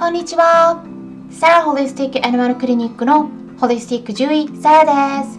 [0.00, 0.82] こんにちは。
[1.30, 3.28] サラホリスティックアニマルクリニックの
[3.60, 5.38] ホリスティック獣医サラです。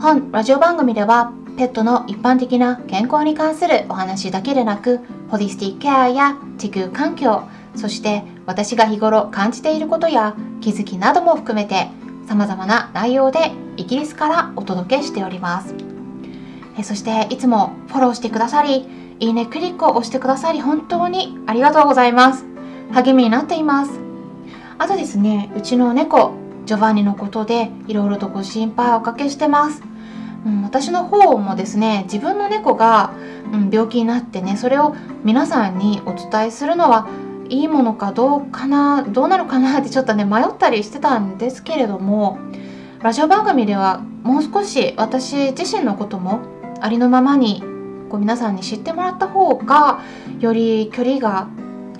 [0.00, 4.98] 本ラジオ番組ではペットの一般的な健康に関するお話だけでなく、
[5.30, 7.44] ホリスティックケアや地球環境、
[7.76, 11.86] そして私が日頃感じていることや気づきなども含めて
[12.26, 15.76] 様々な内容でイギリスからお届けしております。
[16.76, 18.84] えそしていつもフォローしてくださり、
[19.20, 22.51] いいねクリックを押してくださり本当にありがとうございます。
[22.92, 23.92] 励みになっています。
[24.78, 26.32] あとですね、うちの猫、
[26.66, 29.82] ジョバンニのことでいろいろとご心配をおかけしてます。
[30.44, 33.14] うん、私の方もですね、自分の猫が、
[33.52, 37.08] うん、病気になってね、それを皆さんにお伝えするのは
[37.48, 42.38] いいものかどうかな、どうなのかなってちょっとね、迷ったりしてたんですけれども、
[43.00, 46.40] ラジオ番組ではもう少し私自身のことも
[46.80, 47.62] ありのままに
[48.08, 50.00] こう皆さんに知ってもらった方が
[50.38, 51.48] より距離が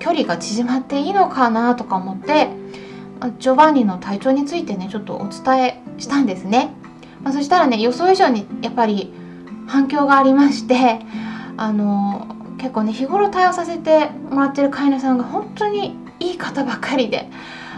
[0.03, 2.49] 距離が縮まっていいのかなとか思って
[3.39, 6.71] ジョバンニの体調についてねちょっとお伝えしたんですね、
[7.23, 9.13] まあ、そしたらね予想以上にやっぱり
[9.65, 10.99] 反響がありまして
[11.55, 17.29] あの結構ね日頃対応させてもらってる飼い主さんが本当にいい方ばかりで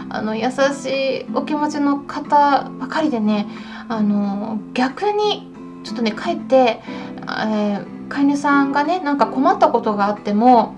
[0.08, 3.46] あの優しいお気持ちの方ばかりでね
[3.88, 5.52] あの逆に
[5.84, 10.74] ちょっとね帰って、えー、飼い主さんがねなんか困ったことがあっても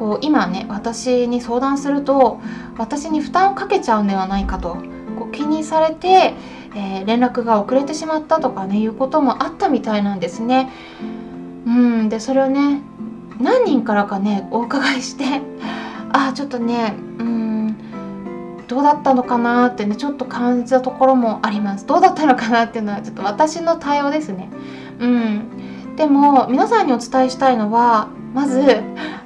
[0.00, 2.40] こう今ね私に相談すると
[2.78, 4.78] 私に負担をかけちゃうんではないかと
[5.18, 6.32] こう気にされて、
[6.74, 10.70] えー、連絡が遅れてしまったとかねいうこともあったみたいなんですね。
[11.66, 12.80] うんでそれをね
[13.38, 15.42] 何人からかねお伺いして
[16.14, 17.76] ああちょっとねうん
[18.66, 21.86] どうだったのかなってねちょっと感じたところもあります。
[21.86, 24.48] どうだったのかなっていうのはちょっと私の対応ですね。
[24.98, 25.96] うん。
[25.96, 28.82] でも皆さんにお伝えしたいのはまず、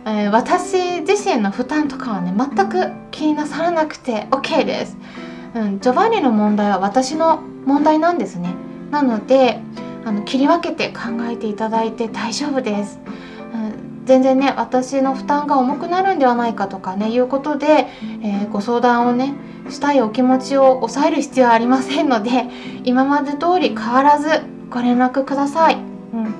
[0.06, 4.96] えー、私自身の負担とかはね全く気になさらなくて OK です、
[5.54, 8.54] うん、ジョバンニの問題は私の問題なんですね。
[8.90, 9.60] なので
[10.04, 11.00] あの切り分けて考
[11.30, 13.00] えていただいて大丈夫です、
[13.54, 17.88] うん、全然ね私の負担が重くなるんではないかとかねいうことで、
[18.22, 19.34] えー、ご相談をね
[19.70, 22.30] したいお気持ちを抑える必要はありませんので
[22.84, 24.28] 今まで通り変わらず
[24.68, 26.34] ご連絡ください、うん。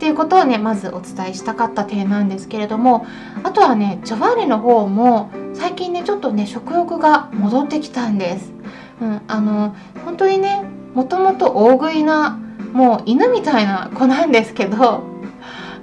[0.00, 3.06] っていうことをねまずお伝えしたかった点なんですけれども
[3.42, 8.50] あとはねジョバーニの方も最近ねちょっとね食欲が戻ってきたんです。
[9.02, 12.40] うん、あの本当にねもともと大食いな
[12.72, 15.02] もう犬みたいな子なんですけど、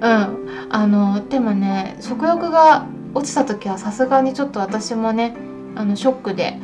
[0.00, 5.36] ん、あのでもね食欲が落ちた時はさすがにちょっと私もね
[5.76, 6.58] あのショックで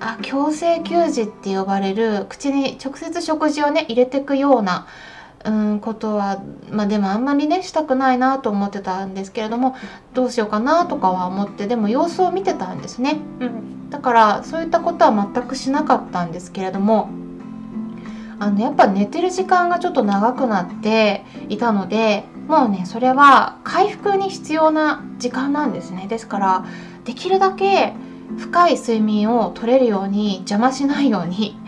[0.00, 4.86] あ強制給仕って呼ばれる口に直接食事をね入れてくような
[5.44, 9.76] うんことはまあでもあんまりねしたくないなと思ってたんですけれども
[10.14, 17.10] どうしようかなとかは思ってでも様子を見てたんですね、うん、だからそういったことは全くしなかったんですけれども
[18.38, 26.06] あのやっぱ寝てる時間がちょっと長くなっていたのでもうねそれは回復に必要な時間なんですね。
[26.08, 26.64] ですから
[27.04, 27.94] できるだけ
[28.38, 31.58] 深い睡眠を取れるように邪魔しないように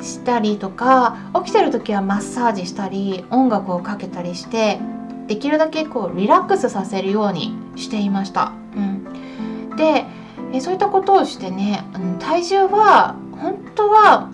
[0.00, 4.78] したりとか起きてる時はマッサージしたり音楽をかけたりして
[5.26, 8.52] できるだけこうリラックスさせるようにしていました。
[8.76, 10.04] うん、で
[10.52, 14.30] えそういったことをしてね、うん、体重は本当は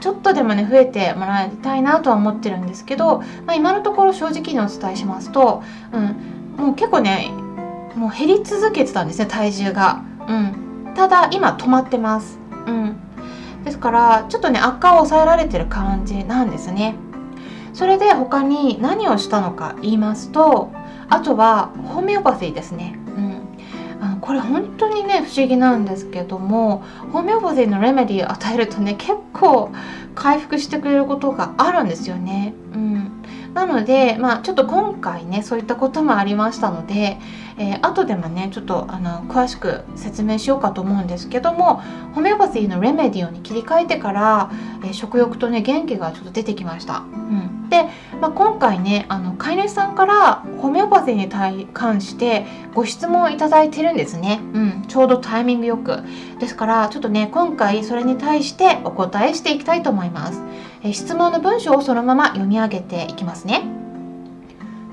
[0.00, 5.62] ちょっとでもね増えてもらいたいなとは思ってるんですけど、まあ、今のところ正直にお伝えしますと、
[5.92, 7.30] うん、もう結構ね
[7.94, 10.02] もう減り続けてたんですね体重が。
[10.28, 12.38] うん、ただ今止まってます。
[12.66, 12.95] うん、
[13.66, 16.94] ですからちょっとね悪化を抑えられてる感じなんですね。
[17.74, 20.70] それで他に何をしたのか言いますと
[21.10, 22.96] あとはホメオパシーですね。
[23.08, 23.42] うん。
[24.00, 29.72] あのこれ本当にね不思議なんですけどもホメオパシーのレメディーを与えるとね結構
[30.14, 32.54] 回復してくれることがあるんですよね。
[33.56, 37.16] なので、まあ、ちょっと今回ねそういったこともありましたので、
[37.56, 41.80] えー、後でもねちょっとあの詳しく説明しようかと思うんですけども
[42.14, 44.50] ホメオパシーのレメディオに切り替えてから、
[44.84, 46.98] えー、食欲とね元気がちょっと出てきました。
[46.98, 47.84] うん、で、
[48.20, 56.02] まあ、今回ねあの飼い主さんからホメオパシーに対関してご質問いただいてるんですね、うん、ちょうどタイミングよく。
[56.38, 60.42] ですからちょっとね今回それに対してお答えしていきたいと思います。
[60.82, 63.62] え質問の文章をそのまま読み上げていきますね。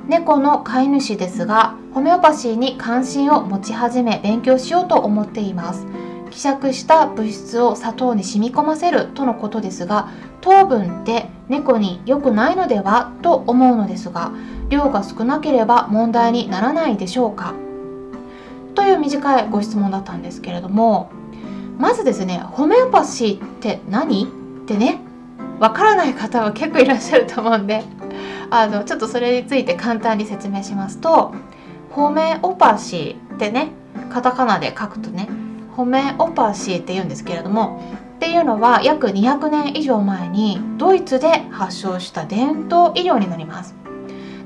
[0.08, 5.86] 猫の飼い主ですがホメオパシーに関心を持ち始め勉強しようと思っています。
[6.33, 10.09] 希釈した物質を砂糖に染み込ませるとのことですが
[10.41, 13.13] 糖分って猫に良くないのでは？
[13.21, 14.31] と思うのですが
[14.68, 17.53] 量が少なければ問題にならないでしょうか？
[18.74, 21.12] という短いご質問だったんですけれども
[21.77, 24.25] まずですねホメオパシーって何？
[24.25, 24.27] っ
[24.65, 25.01] てね
[25.59, 27.83] わからない方は結構いらっしゃると思うんで
[28.50, 31.36] あのちょっとそれについて簡単に説明しますと
[31.91, 33.69] ホメオパシーってね
[34.12, 35.29] カタカナで書くとね
[35.75, 37.81] ホメオパシーって言うんですけれども
[38.16, 43.75] っていうのは約200年以上前にドイツで発症した伝統医療になります。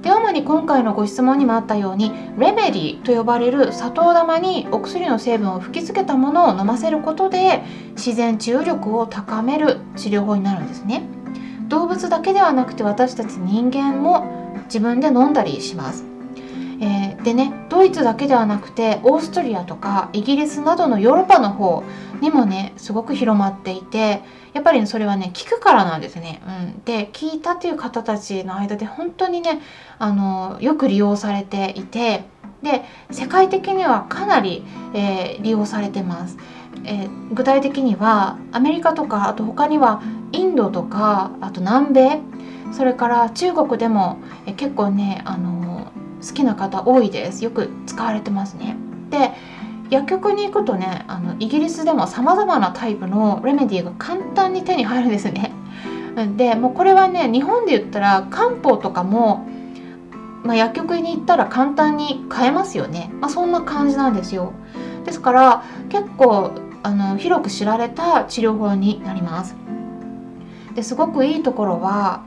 [0.01, 7.63] で主に今回のご質問にもあったようにレメディと呼ばれる砂糖玉にお薬の成分を吹き付けたものを飲ませることで
[7.95, 11.03] 自然治癒力を高める治療法になるんですね。
[11.67, 14.25] 動物だけではなくて私たち人間も
[14.65, 16.05] 自分で飲んだりします。
[16.79, 21.83] えー、でねドイツだけではなくてオーストリアとかイギリスなどのヨーロッパの方
[22.21, 24.21] にもねすごく広まっていて
[24.53, 26.41] やっぱり、ね、それはね聞くからなんですね。
[26.47, 29.59] うん、で聞いたという方たちの間で本当にね
[29.99, 32.23] あのよく利用されていて
[32.63, 34.63] で世界的にはかなり、
[34.93, 36.37] えー、利用されてます。
[36.85, 40.01] えー、具体的にはアメリカとかあと他には
[40.31, 42.19] インドとかあと南米
[42.71, 45.66] それから中国でも、え結構ねあの
[46.27, 47.43] 好きな方多いです。
[47.43, 48.75] よく使われてますね。
[49.09, 49.31] で
[49.89, 55.53] 薬局に行くとねあのイギリスでもさまざまなタイプのレメディーが簡単に手に入るんですね。
[56.35, 59.47] でもうこれはね日本で言ったら漢方とかも、
[60.43, 64.51] まあ、薬局に行ったら簡単に買えますよね、まあ、そんな感じなんですよ。
[65.05, 66.51] ですから結構
[66.83, 69.55] あの広く知られた治療法になります。
[70.73, 72.21] ですごくいいところは、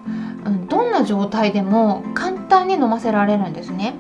[0.68, 3.94] どんな状態でも簡単に飲ませられるんですね。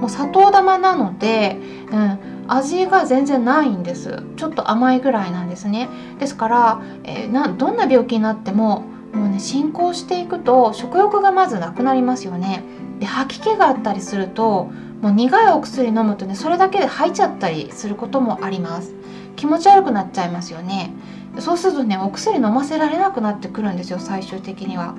[0.00, 1.58] もう砂糖玉なので、
[1.90, 2.18] うん、
[2.48, 4.22] 味が全然ないんです。
[4.36, 5.88] ちょっと甘いぐらいなんですね。
[6.18, 12.62] ですから、えー、などんな病気になってももうね進行していくと食欲がまずなくなりますよね。
[13.00, 14.70] で吐き気があったりすると
[15.02, 18.94] もう苦いお薬飲むとねそれだけで吐いちゃったりすることもあります。
[19.36, 20.92] 気持ち悪くなっちゃいますよね。
[21.38, 24.94] そうするとねお薬飲ませられなくなってくるんですよ最終的には。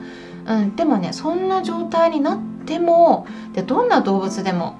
[0.47, 4.75] うん、でもねそんな状態になってもでどんな動物でも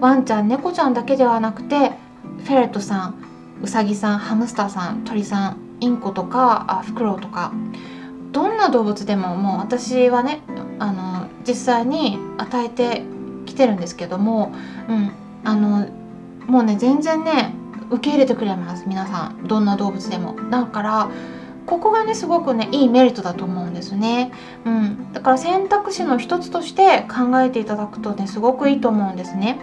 [0.00, 1.90] ワンちゃん猫ちゃんだけではなくて
[2.44, 3.14] フェレットさん
[3.62, 7.52] ウサギさんハムスターさん鳥さんインコとかあフクロウとか
[8.32, 10.40] どんな動物でももう私はね
[10.78, 13.02] あの実際に与えて
[13.46, 14.52] きてるんですけども、
[14.88, 15.12] うん、
[15.44, 15.88] あの
[16.46, 17.54] もうね全然ね
[17.90, 19.46] 受け入れてくれます皆さん。
[19.46, 20.36] どんな動物でも。
[20.50, 21.10] だから
[21.66, 24.32] ここがねすごくねいいメリットだと思うんですね、
[24.64, 29.58] うん、だから選択肢の一つとして考えていただくとねすごくいいと思うんですね。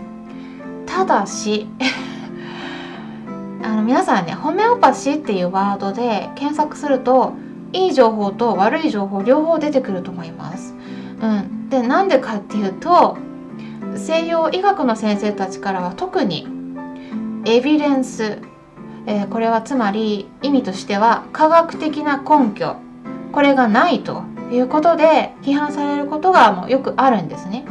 [0.85, 1.67] ただし
[3.63, 7.33] あの皆さんねホメオパシーっていうワードで検索すると
[7.71, 10.75] いい情報と悪い情報両方出てくると思います、
[11.21, 13.17] うん、でなんでかっていうと
[13.95, 16.47] 西洋医学の先生たちからは特に
[17.45, 18.39] エビデンス
[19.05, 22.77] えー、これはつまり意味としては科学的な根拠
[23.31, 27.65] これがないということで批判されることがもうよくあるんですね。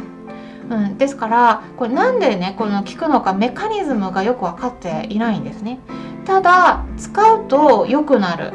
[0.71, 5.79] うん、ですからこれなんでねこの効くのかメカニズムがよく分かっていないんですね。
[6.25, 8.53] ただ使うと良くなる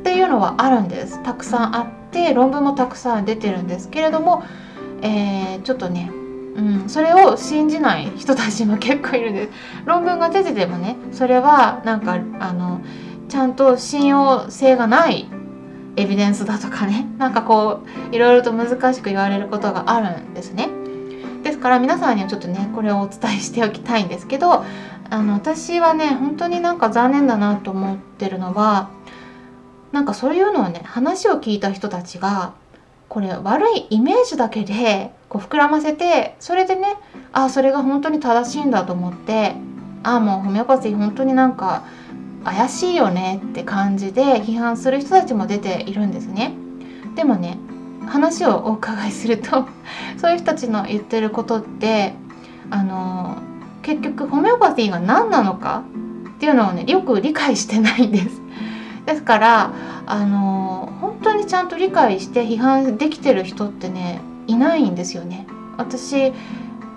[0.00, 4.44] っていうのはあるんですたくさんあって論文もたくさん出てるんですけれども、
[5.02, 6.12] えー、ちょっとね
[6.56, 9.50] うん、それを信じない人たちも結構いるんです。
[9.84, 12.80] 論文が出ててもねそれはなんかあの
[13.28, 15.28] ちゃんと信用性がない
[15.96, 20.68] エビデンスだとかね なんかこういろいろと難しく言われることがあるんですね。
[21.42, 24.64] ですから皆さんにはちょっとねこれをお伝えしておきたいんですけど
[25.10, 28.90] あの私はね本当になんか残念だなと思ってるのは
[29.92, 32.52] なんかそういうのをね話を聞いた人たちが
[33.08, 36.96] これ悪いイメージだけでこう膨らませてそれでね
[37.32, 39.54] あそれが本当に正しいんだと思って
[40.02, 41.84] ああもうホメオパシー本当になんか
[42.44, 46.54] 怪しいよねって感じで批判する人たちも出ているんですね。
[47.14, 47.58] でもね
[48.06, 49.66] 話をお伺いすると
[50.16, 52.14] そういう人たちの言ってることって
[52.70, 53.36] あの
[53.82, 55.82] 結局ホメオパシーが何なのか
[56.28, 58.40] っていうのをねよく理解してないんです。
[59.04, 59.72] ですから
[60.06, 65.46] あの本当にちゃんと理解して批判できてる人ってねいないんですよね。
[65.76, 66.32] 私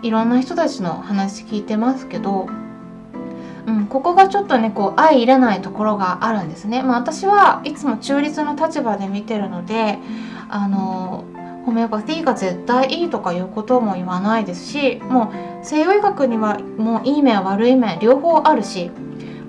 [0.02, 2.48] いろんな人たちの話聞いてますけど、
[3.68, 6.82] うん、ここがちょっとねこう相入れないところがあるんですね。
[6.82, 10.00] まあ、私はいつも中立の立場で見てるので
[10.50, 11.26] あの
[11.66, 15.32] ホメオパティが絶対いいとかいうことも言わないですしも
[15.62, 18.90] う西洋医学にはもういい面悪い面両方あるし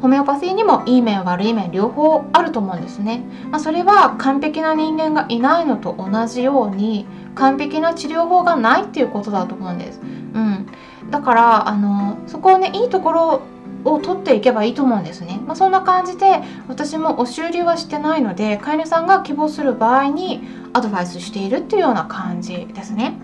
[0.03, 7.07] ホメオパシーにもいい面悪い面両方あると思うんですね、まあ、それは完璧な人間がいないのと同じように
[7.37, 10.67] 完璧な治療法がないっていうことだと思うんです、うん、
[11.09, 13.43] だからあのそこをねいいところ
[13.85, 20.43] を取っていけばいいと思うんですね、まあ、そんな感じで私も押し売りはしてないので飼い主さんが希望する場合に
[20.73, 23.15] アドバイスしているっていうような感じですね、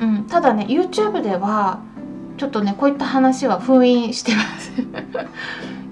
[0.00, 1.80] うん、ただね YouTube では
[2.36, 4.72] ちょっとねこういった話は封印してます。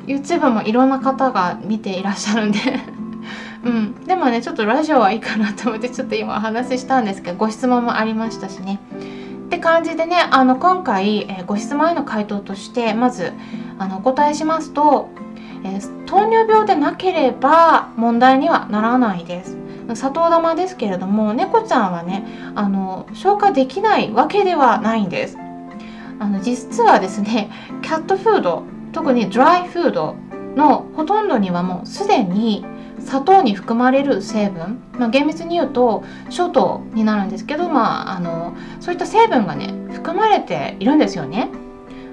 [0.06, 2.58] YouTube もいろんな方が見ていらっしゃるんで。
[3.64, 8.80] うん、でもねちょっとラジオはいいかなと思ってちょっと今お話ししたんですけどご質問もありましたしね。
[9.46, 13.32] って感じでねあの今回、えー、ご質問への回答としてまず
[13.78, 15.10] あのお答えしますと、
[15.62, 19.62] えー、糖尿病でなければ問題にはならないです。
[19.94, 25.38] 砂糖玉ですけれども猫ちゃんはねあの消化できないわけではないんです。
[26.18, 27.50] あの実はですね
[27.82, 30.16] キャットフード特にドライフード
[30.56, 32.64] のほとんどにはもうすでに
[33.00, 41.50] 砂糖に含まれる成分、まあ、厳密に言うと諸糖になるんですけど、まあ、あのそういった成分がね含まれているんですよね。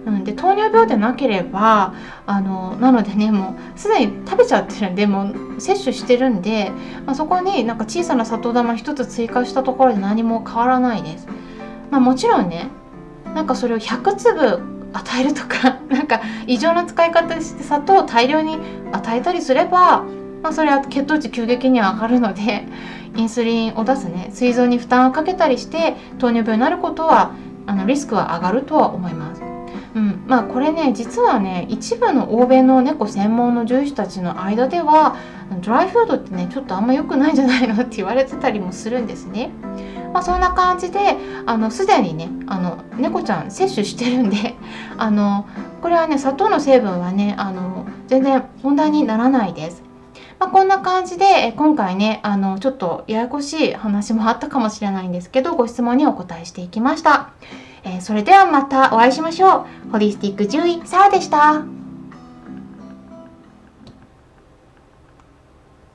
[0.05, 1.93] うん、で糖尿病でなければ
[2.25, 5.25] あのなのでねもうすでに食べちゃってるんでも
[5.57, 6.71] う摂取してるんで、
[7.05, 11.27] まあ、そこになんか小さな砂糖玉一つ追加したところで何も変わらないです。
[11.91, 12.69] まあ、もちろんね
[13.35, 18.57] なんかそれを100粒与えるとか なんか異常な使い方して砂糖を大量に
[18.91, 20.03] 与えたりすれば、
[20.41, 22.67] まあ、それは血糖値急激に上がるので
[23.15, 27.31] インスリンを出すね膵臓に負担をかけたりして糖尿病になることは
[27.67, 29.28] あのリスクは上がるとは思います。
[29.95, 35.15] うん、まあこれね実はね一部の欧米の猫専門の獣医師たちの間では
[35.61, 39.51] ドライフードってねちょっとあんま良くないんじゃないのって言われてたりもするんですね。
[40.13, 40.99] まあ、そんな感じで
[41.45, 44.55] あのすでにねあの猫ちゃん摂取してるんで
[44.97, 45.45] あの
[45.81, 49.83] これはね砂糖の成分はねあの全然問題にならないです。
[50.39, 57.31] まあ、こんな感じで今回ねあのちょっとややこしい話もあったかもしれないんですけどご質問にお答えしていきました。
[57.83, 59.91] えー、それではまたお会いしましょう。
[59.91, 61.78] ホリスティック獣医サラでした。